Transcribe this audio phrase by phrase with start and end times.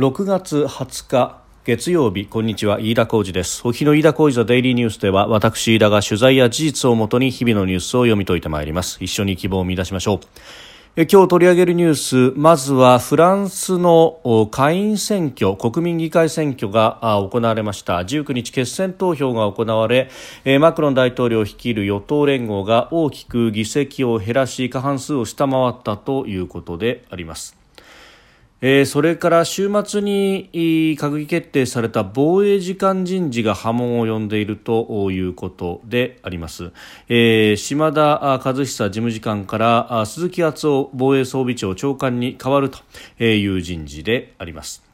[0.00, 2.80] 6月20日月曜日こんにちは。
[2.80, 3.60] 飯田浩二です。
[3.68, 8.96] お日の飯田浩二ザデイリーニュースでは私飯田が取材や事実をもとに日々のニュースを読み解いてまいります。
[9.04, 10.20] 一緒に希望を見出しましょう。
[10.96, 11.94] え今日取り上げるニュー
[12.32, 16.98] スまずはフランスの下院選挙国民議会選挙が
[17.30, 17.98] 行われました。
[17.98, 20.08] 19日決選投票が行われ
[20.60, 27.59] マクロン大統領率いる与党連合が大きく議席を減らし過半数を下回ったということであります。
[28.62, 30.50] えー、それから週末に
[30.98, 36.72] 閣議決定された防衛時間人事が波紋を呼んでいるということであります、
[37.08, 42.78] えー、島田和久事務次官から鈴木敦夫防衛装備庁長官に代わると
[43.24, 44.89] いう人事であります。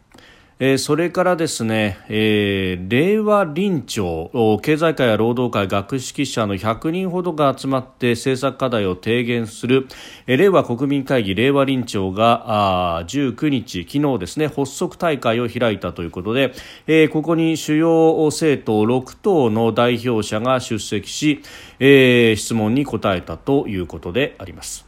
[0.59, 4.31] えー、それからですね、えー、令和臨調
[4.63, 9.87] 経済界や労働界学識者の100人ほどが集まって政策課題を提言する、
[10.27, 16.55] えー、令和国民会議令和臨調があ19日昨日ですね発足大会を開いたということで、
[16.87, 21.43] えー、ここに主要政党6党の代表者が出席し、
[21.81, 24.86] えー、質問に答えたということであります。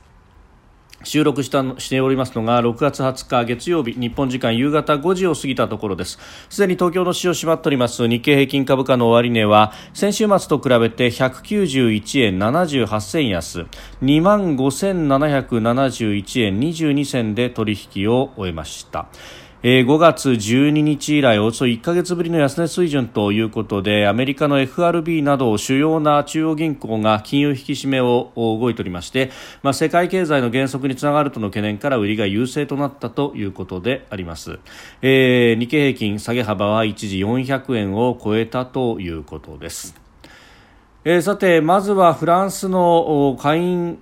[1.04, 6.18] 収録したしておりますのが6月20日月曜日日本時間夕方5時を過ぎたところです。
[6.50, 13.66] すでに東京の市場閉まっております日経平均株価の終値は先週末と比べて191円78銭安
[14.02, 19.06] 2万5771円22銭で取引を終えました。
[19.64, 29.32] えー、5月12日以来およそ1ヶ月ぶりの安値水準ということでアメリカの FRB など主要な中央銀行が金融引き締めを動いておりまして、
[29.64, 34.60] まあ、世界経済の減速につながるとの懸念から売りが優勢となったということであります、
[35.02, 39.96] えー、日経平均下げ幅は一時400円を超えたということです、
[41.04, 43.98] えー、さてまずはフランスの下院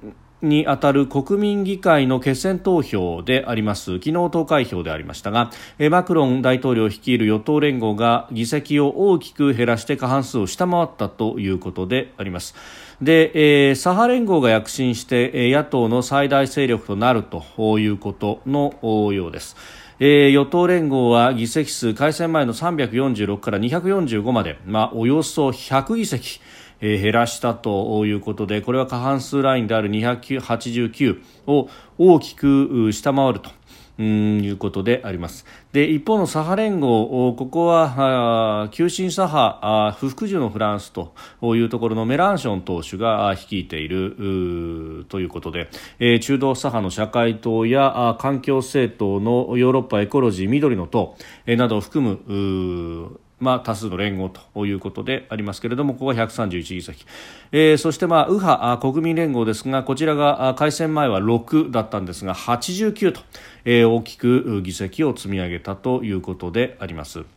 [0.48, 3.98] に当たる国民議会の決選投票であります。
[3.98, 5.50] 昨日投開票でありましたが
[5.91, 12.55] マクロン大統領率いる与党連合が議席を大きく減らして過半数を下回ったということであります。
[13.02, 18.74] で、えー、左派連合が躍進して野党の最大勢力となるということの
[19.13, 19.57] ようです。
[19.98, 26.40] えー、与党連合は議席数改選前の346から245まで、まあ、およそ100議席
[26.81, 33.51] え減らしたということでこれは過半数ラインである289を大きく下回ると。
[33.98, 35.47] うんいうことであります。
[35.73, 51.17] で、一方の左派連合、ここは、急進左派、不服従のフランスというところのメランション党首が率いているということで、えー、中道左派の社会党や環境政党のヨーロッパエコロジー緑の党、
[51.47, 57.05] えー、などを含むまあ、多数の連合ということでありますけれどもここは131議席、
[57.52, 63.20] えー、そして、まあ、右派国民連合ですがこちらが改選前は6だったんですが89と、
[63.64, 67.36] えー、大きく議席を積み上げたということであります。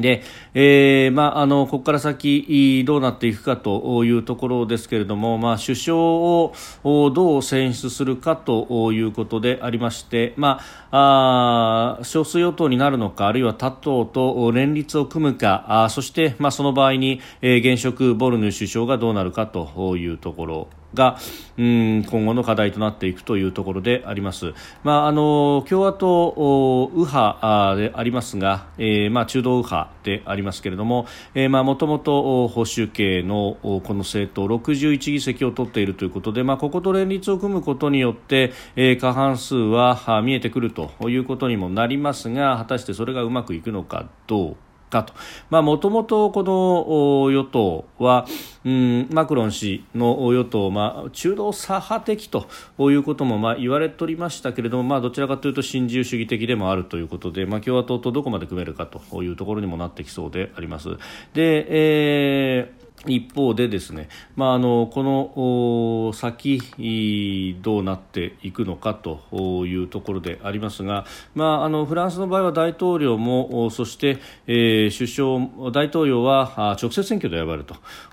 [0.00, 0.22] で、
[0.54, 10.60] えー、まあ、あの、ここから先どうなっていくかというところですけれども、まあ、首相をどう選出するかということでありまして、ま
[10.90, 20.68] あ、あ少数与党になるのか、あるいは他党と連立を組むか、あそして、まあ、その場合に、えー、現職ボルヌ首相がどうなるかというところ。
[20.94, 21.18] が
[21.58, 24.54] うん今後の課題となっていくというところであります。
[24.84, 45.12] まあ、あの共和党右派でありますが、えー、まあ、中道右派でありますけれども、え、まあ、もともと保守系のこの政党61議席を取っているということで、まあ、ここと連立を組むことによって、えー、過半数は見えてくるということにもなりますが果たしてそれがうまくいくのかどうかかと。
[45.50, 48.26] まあ、もともとこの与党は、
[48.64, 52.46] うん、マクロン氏の与党、まあ、中道左派的と
[52.78, 60.90] いうことも、まあ、言われておりましたけれども、まあ、どちらかというと新自由主義的でもあるということで、まあ、共和党とどこまで組めるかというところにもなってきそうであります。
[61.34, 77.66] で、えー一方でですね、まあ、あのこの先どうなっていくのかというところでありますが、まあ、あのフランスの場合は大統領もそして、えー、首相大統領は直接選挙で選ばれる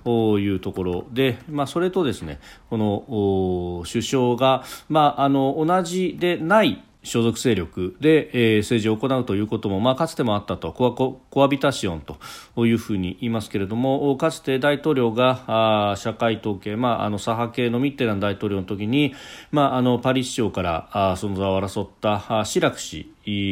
[0.03, 2.39] というところで、まあ、それとですね
[2.69, 12.17] この首相が、まあ、あの同じでない所属勢力で、えー、政治を行うということも、まあ、かつてもあったとコアココアビタシオンと
[12.65, 19.13] いうふうに言いますけれどもかつて大統領があ社会統計、まあ、あの左派系のミッテラン大統領の時に、
[19.51, 23.07] まあ、あのパリ市長からあその座を争ったシラク氏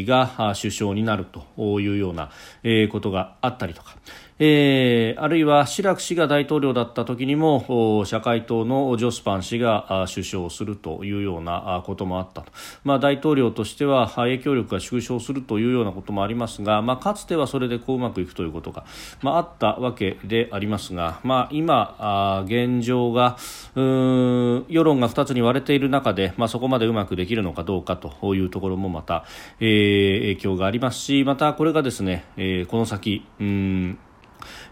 [0.07, 2.31] が首相になるというような
[2.91, 3.95] ことがあったりとか、
[4.39, 12.51] えー、あるいはシラク氏が大統領だった時にも社会党のジョスパン氏が首相をするというようなこともあったと、
[12.83, 18.85] まあ、大統領としては影響力が縮小するというようなこともありますが、まあ、かつてはそれでこううまくいくということが、
[19.21, 23.38] まあ、あったわけでありますが、まあ、今現状が
[23.75, 29.25] 世論が2つに割れている中で、まあ、そこまでうまくできるのかどうかというところもまた、
[29.59, 34.00] えー、影響がありますしまたこれがですね、えー、この先うん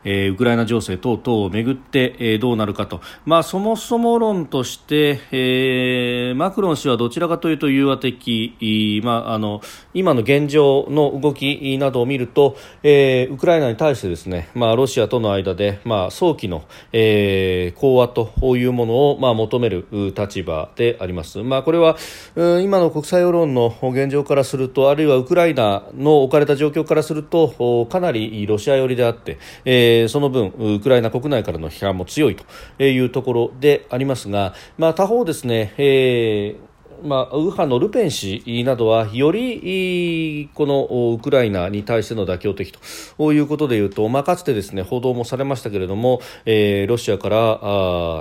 [0.04, 9.62] えー、ウクライナ情勢等々をめぐって、えー、どうなるかと、まあ、そもそも論として、えー、マクロン氏はどちらかというと融和的、まあ、あの
[9.94, 19.86] 今の現状の動きなどを見ると、えー、ウクライナに対してですね、まあ、ロシアとの間で、まあ、早期の、えー、講和というものを、まあ、求める
[20.18, 21.40] 立場であります。
[21.40, 21.98] まあ、これは、
[22.36, 36.71] 今の国際世論の現状からするとあるいはウクライナの置かれた状況からするとかなりロシア寄りであって、えーえー、その分ウクライナ国内からの批判も強いというところでありますが、まあ、他方ですね、えー
[37.04, 42.72] まあ、右派のルペン氏などはよりこのウクライナに対しての妥協的
[43.18, 47.60] ということでいうと、まあ、かつてですね報道もされましたけれども、えー、ロシアから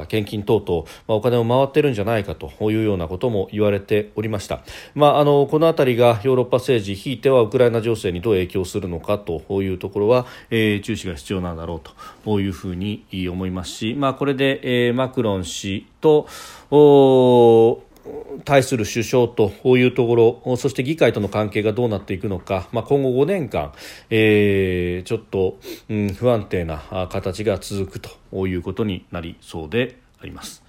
[0.03, 4.61] あ献金等々、まあ、お金を回っているんじゃないかというようなことも言われておりました、
[4.95, 11.91] まあ、あのこの辺りがヨーロッパ政治ひいてはウクライナ情勢にどう影響するのかというところは、えー、注視が必要なんだろう
[12.25, 16.27] というふうに思いますし、まあ、これで、えー、マクロン氏と
[16.71, 17.83] お
[18.45, 23.73] 対する首相というところそして議会との関係がどうなっていくのか、まあ、今後5年間、
[24.09, 25.59] えー、ちょっと、
[25.89, 30.63] うん、不安定な形が続くということになりそうであります。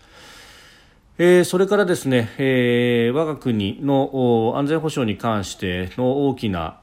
[1.17, 6.79] えー、それからですね、えー、我が国の安全保障に関しての大きな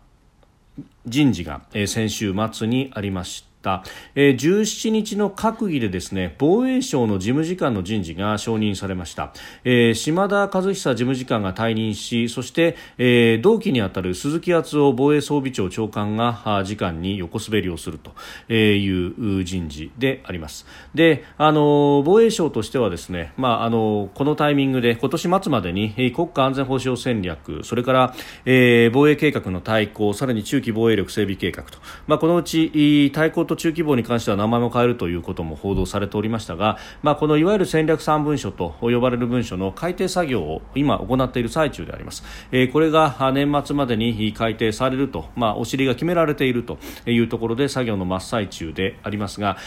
[1.07, 3.83] 人事が、えー、先週末にありました。
[4.15, 9.33] えー、17日の閣議でですね防衛省の事務次官の人事が承認されました、
[9.65, 28.15] えー、島田和久事務次官が退任しそして、えー、同期にあたる鈴木敦夫防衛装備庁長官が次官に横滑りをするという人事でありますであの防衛省としてはですね、まあ、あのこのタイミングで今年末までに国家安全保障戦略それから、
[28.45, 49.59] えー、防衛計画の対抗さらに中期防衛力整備計画と、まあ、このうち対抗と中規模に関しては名前も変えるということも報道されておりましたが、まあ、このいわゆる戦略3文書と呼ばれる文書の改定作業を今行っている最中であります、えー、これが年末までに改定されると、まあ、お尻が決められているというところで作業の真っ最中でありますが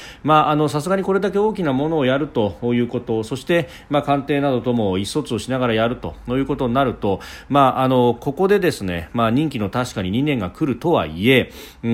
[0.69, 11.51] さすがにこれだけ大きなものをやるということそして、まあ、官邸などとも意思疎通をしながらやるということになると、まあ、あのここでですね、まあ、任期の確かに2年が来るとはいえ
[11.83, 11.91] うん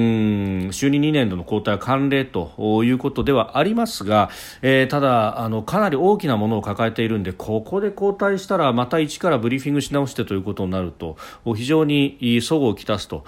[0.69, 4.29] 就任2年度の交代慣例ということではありますが、
[4.61, 11.17] えー、ただあのかなり大きなものを抱えているんでここで交代したらまた一からブリーフィングし直してということになると
[11.55, 13.23] 非常に齟齬をきたすと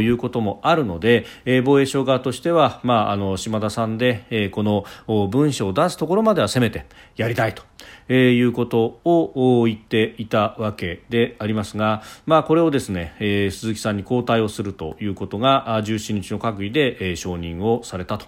[0.00, 4.84] いうこともあるので、えー、防衛省側としては、まあ、あの島田さんで、えー、この
[5.28, 6.86] 文書を出すところまではせめて
[7.16, 7.62] やりたいと。
[8.10, 18.26] えー、いうことを言っていたわけでありますが、まあ、これをですね、えー、鈴木さんに交代をするということが17日の閣議で、えー、承認をされたと。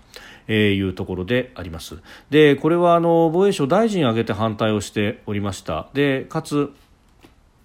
[0.49, 1.99] えいうところであります
[2.31, 6.73] でこれはあの防衛省大臣挙げて反対をしておりましたでかつ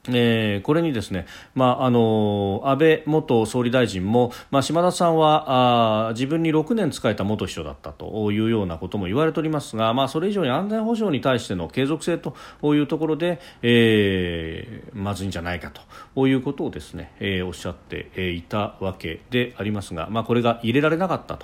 [0.09, 1.25] えー、これにですね、
[1.55, 12.35] まあ、あの安倍元総理大臣も、まあ、島田さんはあ自分に6年仕えた元秘書だったというようなことも言われておりますが、まあ、それ以上に安全保障に対しての継続性と
[12.75, 15.71] いうところで、えー、まずいんじゃないか
[16.15, 21.37] ということをですね、えー、おっしゃっていたわけでありますが、まあ、これが入れられなかった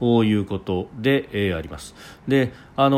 [0.00, 1.94] ということで、え、あります。
[2.28, 2.96] であの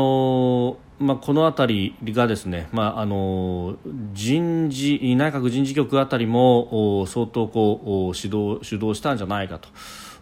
[0.83, 3.77] ーまあ、この辺りがですね、まあ、あの
[4.13, 9.59] 人事内閣人事局あたりも相当こう指導主導したんじゃないか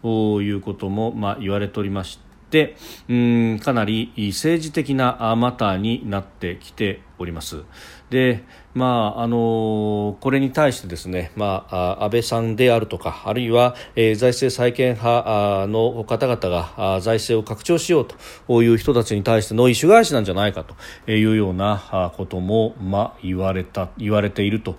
[0.01, 2.75] ということも、まあ、言われておりまして
[3.07, 7.63] うんかなり政治的なマターになってきております。
[8.09, 8.43] で
[8.75, 18.07] まああのこれに対してですね、まあ、安倍さんであるとかあるいは、えー、財政再建派の方々が財政を拡張しよう
[18.47, 20.75] という人たちに対しての意趣返しなんじゃないかと
[21.09, 24.75] いうようなことも、まあ、言われた言われていると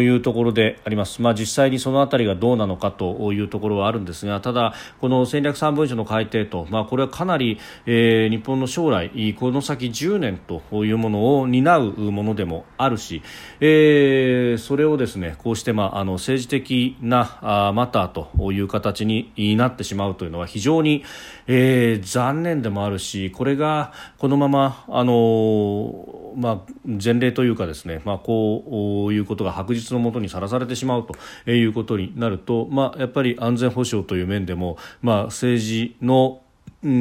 [0.00, 13.22] いうところであります、まあ、実際にそのあたりがどうなのかというところはあるんですがただ、この戦略3文書の改定と、まあ、これはかなり、えー、日本の将来この先10年というものを担うものでもあるしし、
[13.60, 21.04] えー、それをですねこうして、まあ、あの政治的なあマターという形になってしまうというのは非常に、
[21.46, 36.42] えー、残念でもあるしこれがこのまま、あのまあ、前例というかですね、まあ、こういうことが白日のもとにさらされてしまうということになると、まあ、やっぱり安全保障という面でも、まあ、政治の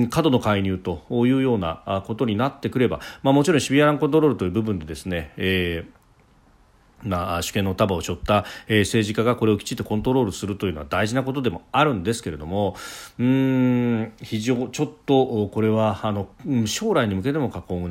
[0.10, 6.05] 過度の介入というようなことになってくれば、まあ、もちろんシビアランコントロールという部分でですね、えー
[7.06, 12.76] まあ、主権の束を背負った、えー、政治家がこれをきちっとコントロールするというのは大事なことでもあるんですけれども
[13.20, 16.28] うん非常ちょっとこれはあの
[16.66, 17.88] 将来に向けても過去を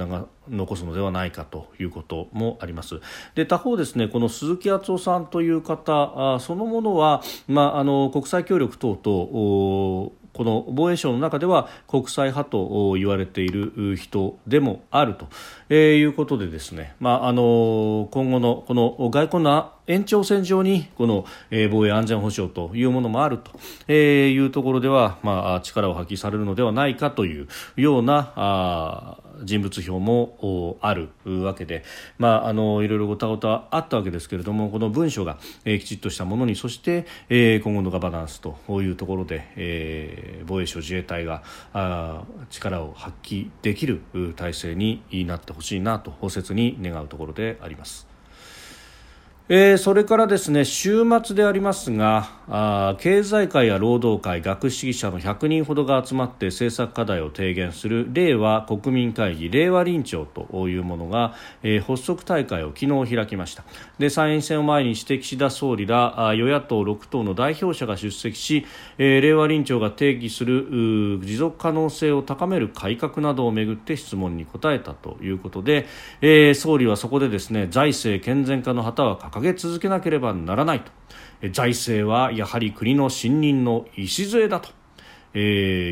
[0.49, 3.01] 残すのではないかということもあります。
[3.35, 15.29] で他方ですねこの鈴木敦夫さんという方あそのものは、まあ、あの国際協力等々この防衛省の中では国際派と言われている人でもあると、
[15.71, 21.25] えいうことでですね、まあ、あの今後のこの外交の延長線上にこの、
[21.71, 31.85] 防衛安全保障というものもあると、いうところでは、まあ、力を発揮されるのではないかというようなあ人物票もあるわけで、
[32.19, 44.03] まあ、あのいろいろごたごたあったわけですけれどもこの文書が、えー、きちっとしたものにそして、えー、今後のガバナンスというところで、えー、防衛省自衛隊があ力を発揮できる
[44.37, 48.14] 体制になってほしいなと切に願うところであります。
[49.51, 63.65] えー、それからですね週末でありますがあ経済界や労働界学識者の100人ほどが集まって政策課題を提言する令和国民会議令和臨調というものが、えー、発足大会を昨日開きました。
[63.99, 68.65] で参院選を前にして岸田総理らあ与野党6党の代表者が出席し、
[68.97, 75.87] えー、令和臨調が定義する持続可能性を高める改革などをめぐって質問に答えたということで、
[76.23, 80.93] えー、総理はそこでですね財政健全化の旗は掲げ続けなければならないと
[81.51, 84.71] 財政はやはり国の信任の礎だと。
[85.37, 85.43] えー、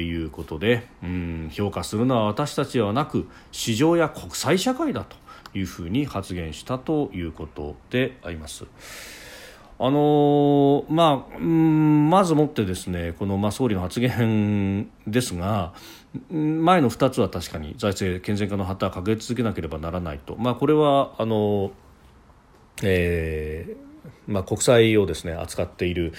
[0.09, 5.17] いうことでうん評価するのは私たちではなく市場や国際社会だと
[5.53, 8.65] いうふうに発言したということであります。
[9.79, 15.73] あのー、まあ、まずもってですねこの、まあ、総理の発言ですが
[16.31, 21.71] 前の2つは確かに財政健全化の旗を掲げ続けなければならないと、まあ、これはあのー
[22.83, 23.93] えー
[24.27, 26.13] まあ、国債をですね扱っている、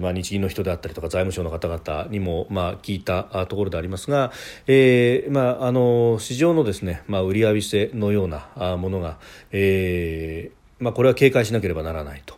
[0.00, 4.32] まあ、日銀の人であったりとか財務省の方々にも、まあ、聞いたところでありますが、
[4.66, 9.18] えーまあ、あの市場のですね、まあ、売り上げせのようなものが、
[9.50, 12.34] えーまあ、これは警戒しなければならないと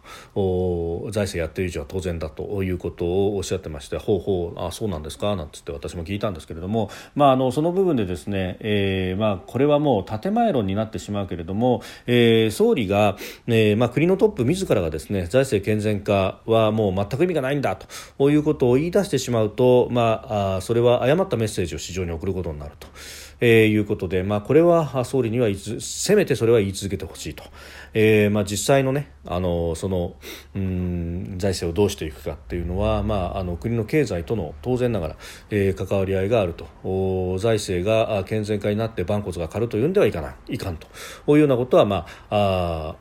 [1.10, 5.36] 財政やっている以上は当然だということをおっしゃってましてほうほうあそうなんですか？
[5.36, 17.76] なんつって私も聞いたんですけれども、まあ、あのその部分でですね、えーまあ、これはもう建前論になってしまうけれども、えー、総理が、えーまあ、国のトップ自らがですね財政健全化はもう全く意味がないんだ
[18.18, 22.88] ということを言い出してしまうと、まあ、あそれは誤ったメッセージを市場に送ることになると。
[23.44, 25.48] えー、いうことで、まあ、これは総理には
[25.80, 27.42] せめてそれは言い続けてほしいと、
[27.92, 30.14] えーまあ、実際の,、ね、あのその
[30.54, 35.16] うん財政をどうしていくかっていうのは、まあ、あの国の経済との当然ながら、
[35.50, 36.68] えー、関わり合いがあると。
[36.84, 40.86] お財政が健全化になって万骨が軽というんではいかないいかんと。
[41.28, 42.96] いうようなことは、まあ、あ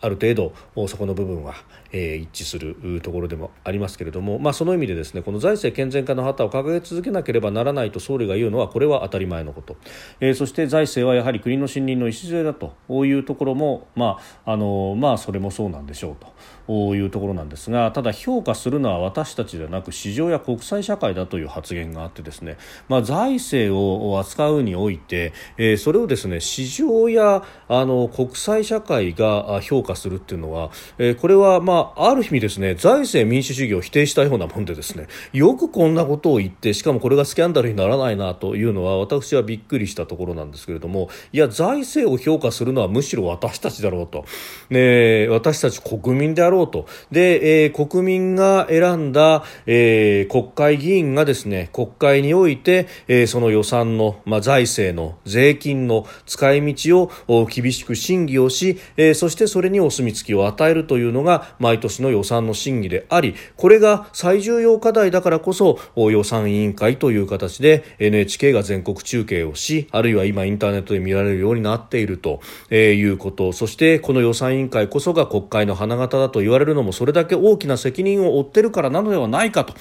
[0.00, 0.52] ある程度
[0.86, 1.54] そこの部分は、
[1.96, 9.76] えー、一致するところでもありますけれども、まあ、その意味でですねこの財政健全化の旗を掲げ続けなければならないと総理が言うのはこれは当たり前のこと、
[10.18, 12.74] えー、そして財政はやはり国の信任の礎だと
[13.06, 16.34] いうところも、まああのまあ、それもそうなんでしょうと。
[16.66, 22.56] いうところなんですがただ評価するのは私たちではなく市場や国際社会だという発言があってですね、
[22.88, 44.24] まあ、財政を扱うにおいて、えー、それをですね市場やあの国際社会が評価するっていうのは、えー、これはまああ、る意味ですね、財政民主主義を否定したようなもんでですね、よくこんなことを言って、しかもこれがスキャンダルにならないなというのは、私はびっくりしたところなんですけれども、いや、財政を評価するのはむしろ私たちだろうと。
[44.70, 46.86] ね、私たち国民であろうと。
[47.10, 72.40] で、えー、国民が選んだ、えー、国会議員がですね、国会において、えー、その予算の、まあ、財政の税金の使い道を厳しく審議をし、えー、そしてそれにお墨付きを与えるというのが、毎年の予算の審議でありこれが最重要課題だからこそ予算委員会という形で NHK が全国中継をしあるいは今インターネットで見られるようになっていると
[72.72, 79.74] いうことそしてこの予算委員会こそが国会の花形だと言われるのもそれだけ大きな責任を負っているからなのではないかと。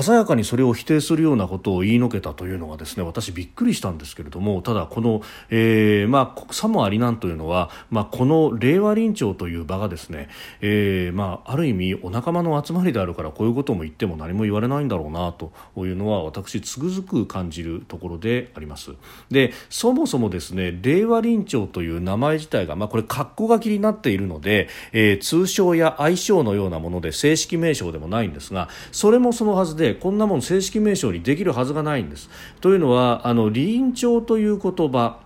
[0.00, 5.20] 鮮やかにそれを否定するようなことを言いのけたというのはですね私びっくりしたんですけれどもただこの、
[5.50, 10.28] えー、まあ、さもありなんというのは、まあ、この令和臨調という場がですね、
[10.62, 18.92] えー、まあ、ある意味お仲間の集まりであるからこういうことも言っても何も言われないんだろうなというのは私つくづく感じるところであります。
[19.30, 32.30] でそもそもですね令和臨調という名前自体が、まあ、これ括弧書きになっているので、えー、通称や愛称のようなもので正式名称でもないんですがそれもそのはずででこんなもん正式名称にできるはずがないんです。
[32.60, 35.20] というのはあの臨調という言葉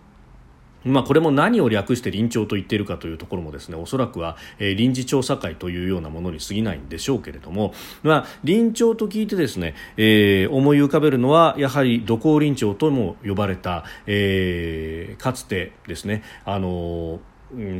[0.87, 17.19] まあ、これも何を略して臨調と言っているかというところもですねおそらくは、えー、臨時調査会というようなものに過ぎないんでしょうけれども、まあ、臨調と聞いてですね、えー、思い浮かべるのはやはり土工臨調とも呼ばれた、えー、かつてですねあのー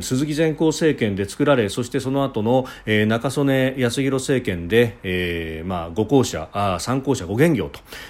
[0.01, 7.69] 鈴木善光政権で作られそしてその後の、えー、中曽根康弘政権で、えーまあ、五公社あ三公社五元業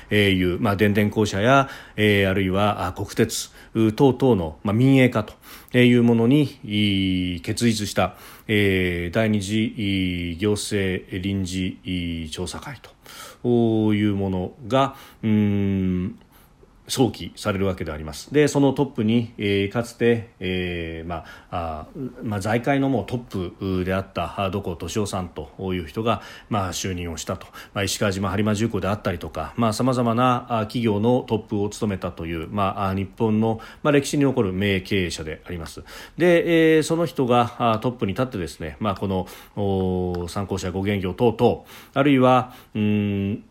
[0.10, 3.52] という、まあ、電電公社や、えー、あるいは国鉄
[3.96, 5.34] 等々の、まあ、民営化と
[5.78, 8.16] いうものに結実した、
[8.48, 12.80] えー、第二次行政臨時調査会
[13.44, 16.20] というものがうん
[16.88, 18.34] 想起されるわけであります。
[18.34, 21.88] でそのトップに、えー、かつて、えーまあ
[22.24, 35.84] まあ、財界のもうトップであった土光敏夫さんという人が、まあ、就任をしたと、まあ、石川島播磨重工であったりとかさまざ、まな企業のトップを務めたという、まあ、日本の、まあ、歴史に残る名経営者であります。
[36.17, 41.63] で、えー、その人がトップに立ってですね、まあ、この参考者五元業等々
[41.94, 43.44] あるいはうん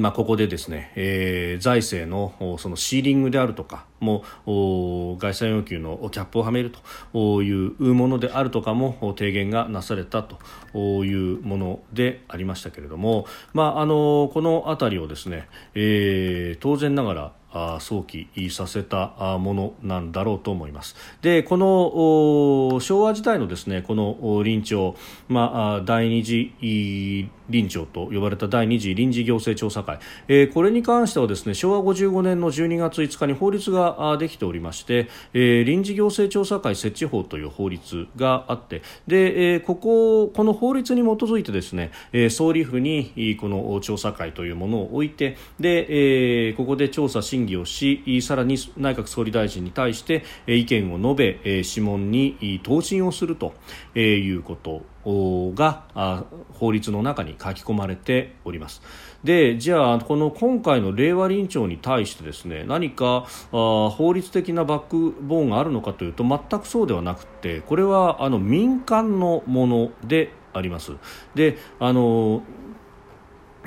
[0.00, 4.24] まあ、ここでですね、えー、財政のそのシーリングであるとかも
[5.20, 6.72] 概算要求のキャップをはめる
[7.12, 10.38] というものであるとかも提言がなされたと
[11.04, 17.32] いうものでありましたけれども、まあ、あのこの辺りをですね、えー、当然ながら
[17.80, 20.94] 想起させたものなんだろうと思います。
[21.22, 24.96] でこの昭和時代のですねこの臨調、
[25.28, 26.52] まあ、第二次
[27.48, 53.54] 臨調と呼ばれた第二次臨時行政調査会、えー、これに関してはですね昭和55年の12月5日に法律がができておりまして、えー、臨時行政調査会設置法という法律があってで、えー、こここの法律に基づいてですね、えー、総理府にこの調査会というものを置いてで、えー、ここで調査審議をしさらに内閣総理大臣に対して意見を述べ諮問に答申をすると
[53.94, 54.82] いうこと
[55.54, 55.84] が
[56.52, 58.82] 法律の中に書き込まれております。
[59.24, 70.92] でじゃあこの今回の令和臨調に対してですね何かあ法律的なバックボーンがあるのかというと全くそうではなくてこれはあの民間のものであります。
[71.34, 72.42] であの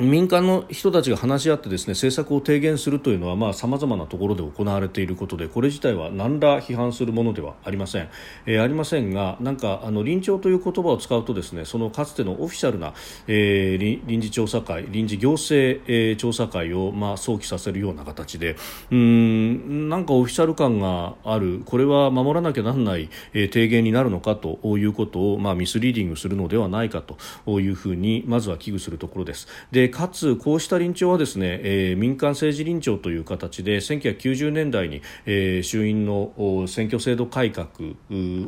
[0.01, 8.09] 民間の人たちが話し合ってですね政策を提言するというのはさまざ、まなところで行われていることでこれ自体は何ら批判するものではありません、
[8.45, 12.93] えー、ありませんがなんかあの臨調という言葉を使うとですねそのかつてのオフィシャルな、
[13.27, 18.55] えー、臨時調査会臨時行政、えー、調査会を、まあ、想起させるような形で
[18.89, 29.47] うんなんかオフィシャル感があるこれは守らなきゃならない、えー、提言になるのかということを、まあ、ミスリーディングするのではないかというふうにまずは危惧するところです。
[29.71, 37.67] でかつ、こうした臨調はですね、えー、民間政治臨調という形で1990年代に、えー、衆院の選挙制度改革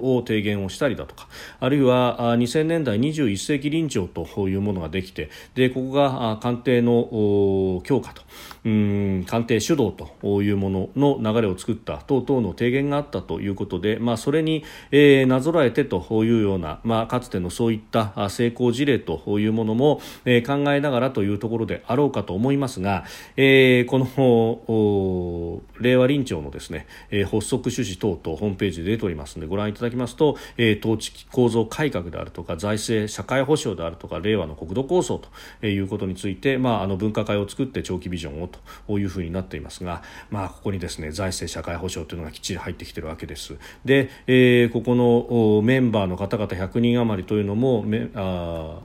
[0.01, 1.27] を提言をしたりだとか
[1.59, 8.21] あるいは2000年代21世紀臨調というものができてでここが官邸の強化と
[8.65, 23.05] うん官邸主導というものの流れを作った等々の提言があったということで、まあ、それに、えー、なぞらえてというような、まあ、かつてのそういった成功事例というものも、えー、考えながらとというところであろうかと思いますが、
[23.37, 35.17] えー、この令和臨調のですね、えー、発足趣旨等々ホームページで出ておりますのでご覧いただきますと、えー、統治構造改革であるとか財政社会保障であるとか令和の国土構想
[35.61, 38.49] ということについて、まあ、あの分科会を作って長期ビジョンを
[38.87, 43.55] というふうになっていますが、まあ、ここにですね財政社会保障というのがきっちり入ってきているわけです。
[43.85, 48.79] で、えー、ここのメンバーの方々100人余りというのもあ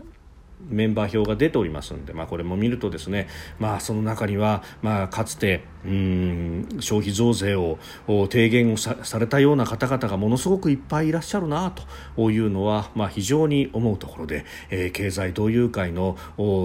[0.69, 11.73] メンバー表が出ておりますので、まあ、これも見るとですね、まあ、その中には、まあ、かつてうん消費増税を提言をされたような方々がものすごくいっぱいいらっしゃるな
[12.17, 16.17] というのは、まあ、非常に思うところで、えー、経済同友会の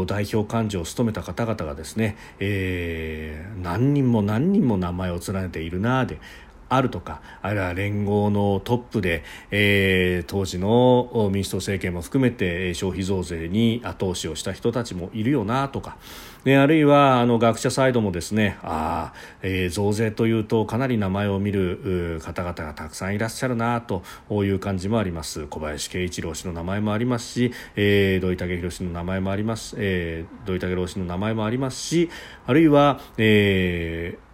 [0.07, 6.19] 代表幹事を務めた方々がですね、えー、何人も何人も名前を連ねているなで
[6.75, 15.97] あるとかあるいは連合のトップで、えー、当時の民主党政権も含めて消費増税に後押しをした人たちもいるよなとか。
[16.45, 32.09] ね、あるいはあの学者サイドもですねあ、えー、増税というとかなり名前を見る方々がたくさんいらっしゃるなという感じもあります小林慶一郎氏の名前もありますし、えー、土井武宏氏の名前もあります、えー、土井武郎氏の名前もありますし
[32.45, 34.32] あるいは、えー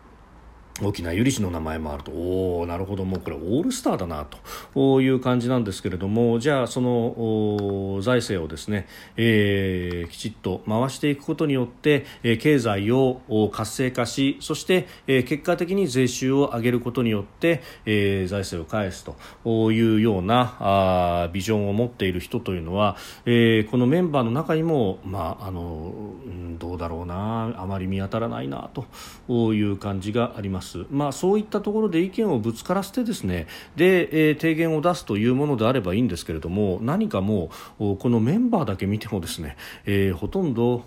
[0.82, 2.12] 大きな有利氏の名前もあると。
[2.12, 3.06] おおなるほど。
[3.06, 4.26] もうこれオールスターだな
[4.74, 6.40] という感じなんですけれども。
[6.40, 8.88] じゃあその財政をですね、
[9.18, 19.04] えー、きちっと回していくことによって、えー、経済を活性化しそして、えー、結果的に税収を上げることによって、えー、財政を返す
[19.44, 25.94] というようなあビジョンを持っている人というのは、えー、このメンバーの中にも、まああの
[26.60, 27.54] どうだろうな。
[27.58, 28.70] あまり見当たらないな
[29.28, 30.69] という感じがあります。
[30.90, 40.84] まあ、そういったところで意見をぶつからせてですねで、えー、提言を出すというものであればいいんですけれども何かもうこのメンバーだけ見てもですね、えー、ほとんど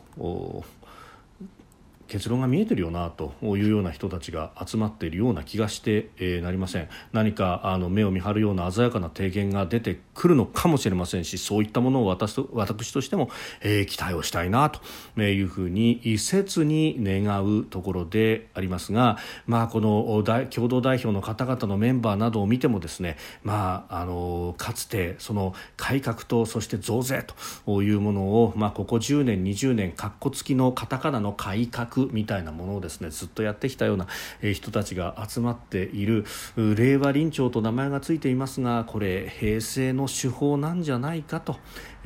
[2.12, 6.88] 結論が見えてるよなというような人たちが集まっているような気がして、えー、なりません。
[7.14, 13.30] 何かあの目を見張るような鮮やかな提言が出てくるのかもしれませんしそういったものを私と私としても、
[13.62, 27.24] えー、期待をしたいなというふうに切に願うところでありますが、まあ、この共同代表の方々のメンバーなどを見てもですね、まあ、あのかつてその改革とそして増税
[27.66, 34.06] というものを、まあ、ここ10年20年かっこつきのカタカナの改革みたいなものをですねずっとやってきたような
[34.52, 36.24] 人たちが集まっている
[36.56, 41.58] 令和臨調と名前がついていますがこれ平成の手法なんじゃないかと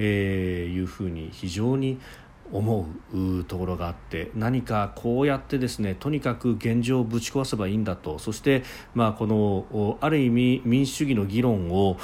[0.02, 1.98] いうふうに非常に
[2.52, 8.18] 思うところがあって何かこうやってですねとにかく現状をぶち壊せばいいんだと。
[8.18, 8.62] そして、
[8.94, 11.96] まあ、このある意味民主主義の議論を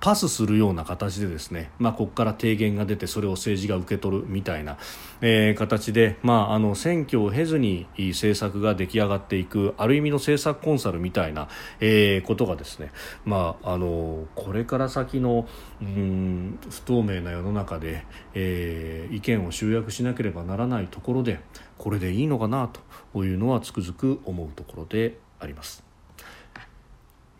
[0.00, 4.78] パスするような形でですね、まあ、ここから提言が出てそれを政治が受け取るみたいな、
[5.20, 11.48] えー、形で、まあ、あの選挙を経ずに政策が出来上がっていくある意味の政策コンサルみたいな、
[11.80, 12.90] えー、ことがですね、
[13.24, 15.46] まあ、あのこれから先の
[15.80, 21.40] うん不透明な世の中で、えー意見を集約しなければならないところで
[21.78, 22.70] これでいいのかな
[23.12, 25.84] というのはつくづく思うところであります。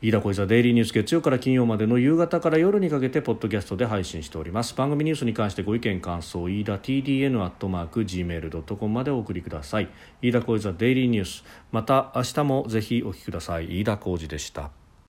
[0.02, 4.74] 飯田小泉デイリーニュース月曜から金曜までの夕方から夜にかけてポッドキャストで配信しております。
[4.74, 9.88] 番組ニュースに関してご意見感想飯田 TDN アットマーク Gmail.com までお送りください。
[10.20, 11.42] 飯田小泉デイリーニュース。
[11.72, 13.80] また明日もぜひお聞きください。
[13.80, 14.83] 飯田浩二でした。